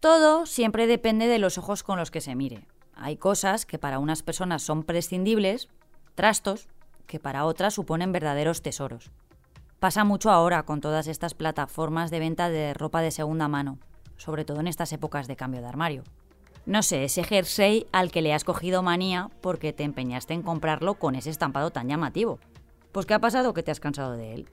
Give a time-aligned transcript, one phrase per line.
[0.00, 2.66] Todo siempre depende de los ojos con los que se mire.
[2.94, 5.68] Hay cosas que para unas personas son prescindibles,
[6.14, 6.68] trastos,
[7.06, 9.10] que para otras suponen verdaderos tesoros.
[9.80, 13.78] Pasa mucho ahora con todas estas plataformas de venta de ropa de segunda mano,
[14.16, 16.04] sobre todo en estas épocas de cambio de armario.
[16.66, 20.94] No sé, ese jersey al que le has cogido manía porque te empeñaste en comprarlo
[20.94, 22.38] con ese estampado tan llamativo.
[22.92, 24.48] Pues ¿qué ha pasado que te has cansado de él?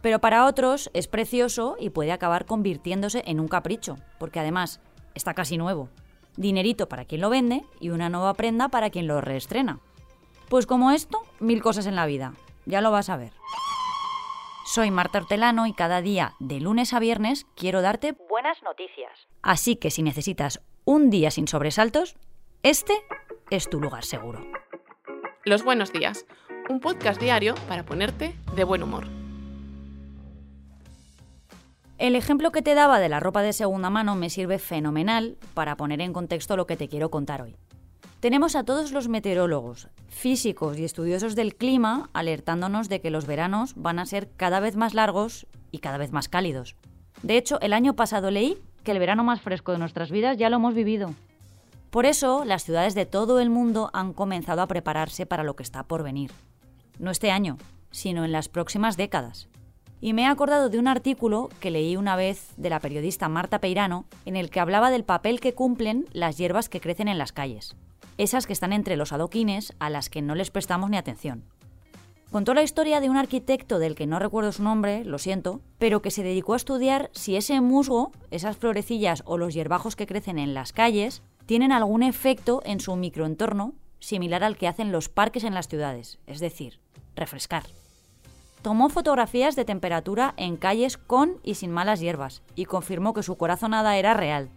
[0.00, 4.80] Pero para otros es precioso y puede acabar convirtiéndose en un capricho, porque además
[5.14, 5.88] está casi nuevo.
[6.36, 9.80] Dinerito para quien lo vende y una nueva prenda para quien lo reestrena.
[10.48, 12.34] Pues como esto, mil cosas en la vida.
[12.64, 13.32] Ya lo vas a ver.
[14.64, 19.10] Soy Marta Hortelano y cada día, de lunes a viernes, quiero darte buenas noticias.
[19.42, 22.16] Así que si necesitas un día sin sobresaltos,
[22.62, 22.92] este
[23.50, 24.46] es tu lugar seguro.
[25.44, 26.26] Los buenos días,
[26.68, 29.17] un podcast diario para ponerte de buen humor.
[31.98, 35.76] El ejemplo que te daba de la ropa de segunda mano me sirve fenomenal para
[35.76, 37.56] poner en contexto lo que te quiero contar hoy.
[38.20, 43.74] Tenemos a todos los meteorólogos, físicos y estudiosos del clima alertándonos de que los veranos
[43.74, 46.76] van a ser cada vez más largos y cada vez más cálidos.
[47.24, 50.50] De hecho, el año pasado leí que el verano más fresco de nuestras vidas ya
[50.50, 51.14] lo hemos vivido.
[51.90, 55.64] Por eso, las ciudades de todo el mundo han comenzado a prepararse para lo que
[55.64, 56.30] está por venir.
[57.00, 57.58] No este año,
[57.90, 59.48] sino en las próximas décadas.
[60.00, 63.60] Y me he acordado de un artículo que leí una vez de la periodista Marta
[63.60, 67.32] Peirano, en el que hablaba del papel que cumplen las hierbas que crecen en las
[67.32, 67.74] calles.
[68.16, 71.44] Esas que están entre los adoquines a las que no les prestamos ni atención.
[72.30, 76.02] Contó la historia de un arquitecto del que no recuerdo su nombre, lo siento, pero
[76.02, 80.38] que se dedicó a estudiar si ese musgo, esas florecillas o los hierbajos que crecen
[80.38, 85.42] en las calles, tienen algún efecto en su microentorno similar al que hacen los parques
[85.42, 86.80] en las ciudades, es decir,
[87.16, 87.64] refrescar.
[88.68, 93.38] Tomó fotografías de temperatura en calles con y sin malas hierbas y confirmó que su
[93.38, 94.50] corazonada era real.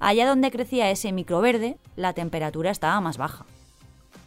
[0.00, 3.46] Allá donde crecía ese microverde, la temperatura estaba más baja.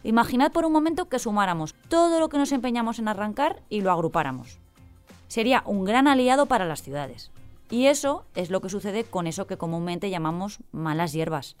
[0.02, 3.92] Imaginad por un momento que sumáramos todo lo que nos empeñamos en arrancar y lo
[3.92, 4.58] agrupáramos.
[5.28, 7.30] Sería un gran aliado para las ciudades.
[7.70, 11.54] Y eso es lo que sucede con eso que comúnmente llamamos malas hierbas,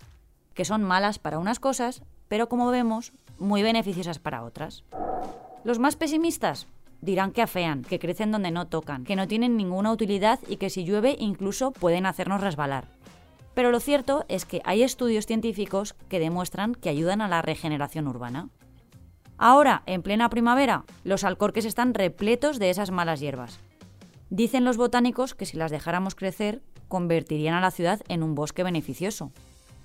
[0.54, 4.82] que son malas para unas cosas, pero como vemos, muy beneficiosas para otras.
[5.62, 6.66] Los más pesimistas
[7.02, 10.70] dirán que afean, que crecen donde no tocan, que no tienen ninguna utilidad y que
[10.70, 12.86] si llueve incluso pueden hacernos resbalar.
[13.54, 18.08] Pero lo cierto es que hay estudios científicos que demuestran que ayudan a la regeneración
[18.08, 18.48] urbana.
[19.36, 23.58] Ahora, en plena primavera, los alcorques están repletos de esas malas hierbas.
[24.30, 28.62] Dicen los botánicos que si las dejáramos crecer, convertirían a la ciudad en un bosque
[28.62, 29.32] beneficioso.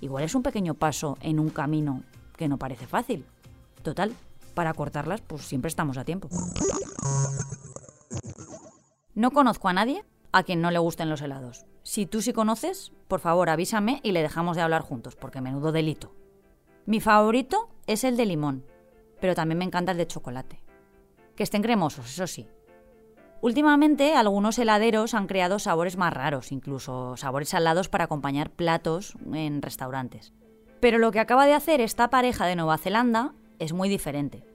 [0.00, 2.02] Igual es un pequeño paso en un camino
[2.36, 3.26] que no parece fácil.
[3.82, 4.12] Total,
[4.54, 6.28] para cortarlas, pues siempre estamos a tiempo.
[9.14, 11.66] No conozco a nadie a quien no le gusten los helados.
[11.82, 15.72] Si tú sí conoces, por favor avísame y le dejamos de hablar juntos, porque menudo
[15.72, 16.14] delito.
[16.86, 18.64] Mi favorito es el de limón,
[19.20, 20.62] pero también me encanta el de chocolate.
[21.34, 22.48] Que estén cremosos, eso sí.
[23.40, 29.62] Últimamente algunos heladeros han creado sabores más raros, incluso sabores salados para acompañar platos en
[29.62, 30.32] restaurantes.
[30.80, 34.47] Pero lo que acaba de hacer esta pareja de Nueva Zelanda es muy diferente.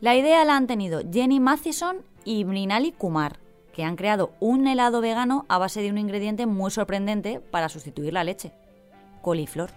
[0.00, 3.40] La idea la han tenido Jenny Mathison y Mrinali Kumar,
[3.72, 8.12] que han creado un helado vegano a base de un ingrediente muy sorprendente para sustituir
[8.12, 8.52] la leche.
[9.22, 9.70] Coliflor.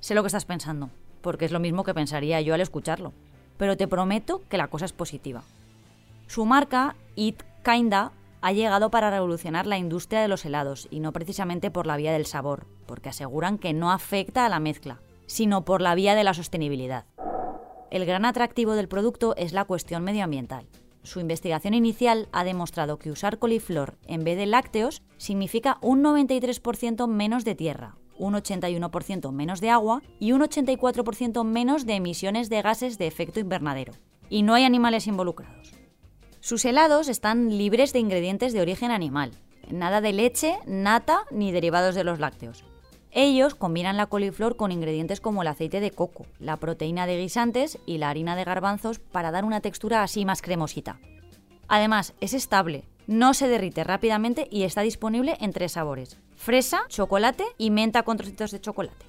[0.00, 3.12] Sé lo que estás pensando, porque es lo mismo que pensaría yo al escucharlo,
[3.56, 5.44] pero te prometo que la cosa es positiva.
[6.26, 8.10] Su marca, Eat Kinda,
[8.40, 12.12] ha llegado para revolucionar la industria de los helados, y no precisamente por la vía
[12.12, 16.24] del sabor, porque aseguran que no afecta a la mezcla, sino por la vía de
[16.24, 17.04] la sostenibilidad.
[17.94, 20.66] El gran atractivo del producto es la cuestión medioambiental.
[21.04, 27.06] Su investigación inicial ha demostrado que usar coliflor en vez de lácteos significa un 93%
[27.06, 32.62] menos de tierra, un 81% menos de agua y un 84% menos de emisiones de
[32.62, 33.92] gases de efecto invernadero.
[34.28, 35.70] Y no hay animales involucrados.
[36.40, 39.30] Sus helados están libres de ingredientes de origen animal,
[39.70, 42.64] nada de leche, nata ni derivados de los lácteos.
[43.16, 47.78] Ellos combinan la coliflor con ingredientes como el aceite de coco, la proteína de guisantes
[47.86, 50.98] y la harina de garbanzos para dar una textura así más cremosita.
[51.68, 57.44] Además, es estable, no se derrite rápidamente y está disponible en tres sabores: fresa, chocolate
[57.56, 59.06] y menta con trocitos de chocolate.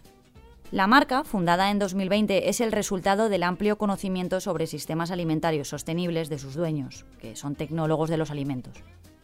[0.69, 6.29] La marca, fundada en 2020, es el resultado del amplio conocimiento sobre sistemas alimentarios sostenibles
[6.29, 8.75] de sus dueños, que son tecnólogos de los alimentos.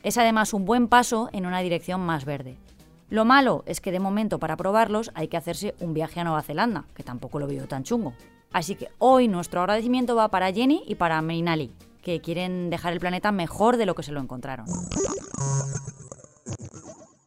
[0.01, 2.57] Es además un buen paso en una dirección más verde.
[3.11, 6.41] Lo malo es que de momento para probarlos hay que hacerse un viaje a Nueva
[6.43, 8.13] Zelanda, que tampoco lo veo tan chungo.
[8.53, 13.01] Así que hoy nuestro agradecimiento va para Jenny y para Meinali, que quieren dejar el
[13.01, 14.65] planeta mejor de lo que se lo encontraron.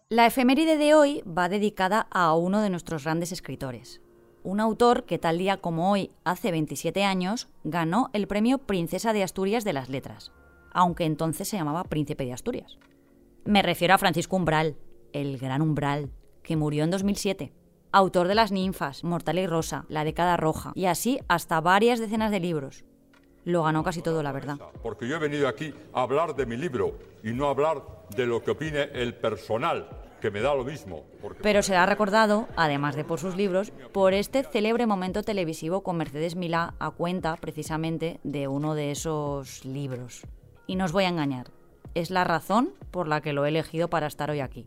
[0.08, 4.00] La efeméride de hoy va dedicada a uno de nuestros grandes escritores,
[4.42, 9.22] un autor que tal día como hoy, hace 27 años, ganó el premio Princesa de
[9.22, 10.32] Asturias de las Letras,
[10.72, 12.78] aunque entonces se llamaba Príncipe de Asturias.
[13.44, 14.76] Me refiero a Francisco Umbral,
[15.14, 16.10] el gran Umbral,
[16.42, 17.52] que murió en 2007.
[17.92, 22.30] Autor de Las ninfas, Mortal y Rosa, La década roja, y así hasta varias decenas
[22.30, 22.84] de libros.
[23.44, 24.58] Lo ganó casi todo, la verdad.
[24.82, 27.82] Porque yo he venido aquí a hablar de mi libro y no a hablar
[28.16, 29.88] de lo que opine el personal,
[30.20, 31.04] que me da lo mismo.
[31.42, 36.34] Pero será recordado, además de por sus libros, por este célebre momento televisivo con Mercedes
[36.34, 40.22] Milá a cuenta precisamente de uno de esos libros.
[40.66, 41.50] Y no os voy a engañar,
[41.94, 44.66] es la razón por la que lo he elegido para estar hoy aquí.